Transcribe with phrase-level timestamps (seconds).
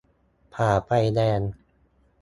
[0.53, 1.41] -ฝ่าไฟแดง